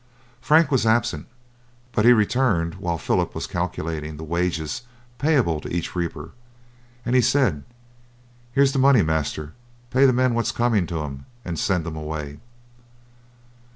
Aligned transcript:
Frank 0.41 0.71
was 0.71 0.83
absent, 0.83 1.27
but 1.91 2.05
he 2.05 2.11
returned 2.11 2.73
while 2.73 2.97
Philip 2.97 3.35
was 3.35 3.45
calculating 3.45 4.17
the 4.17 4.23
wages 4.23 4.81
payable 5.19 5.59
to 5.61 5.69
each 5.71 5.95
reaper, 5.95 6.31
and 7.05 7.15
he 7.15 7.21
said: 7.21 7.63
"Here's 8.51 8.73
the 8.73 8.79
money, 8.79 9.03
master; 9.03 9.53
pay 9.91 10.07
the 10.07 10.11
men 10.13 10.33
what's 10.33 10.51
coming 10.51 10.87
to 10.87 11.03
'em 11.03 11.27
and 11.45 11.59
send 11.59 11.85
'em 11.85 11.95
away." 11.95 12.39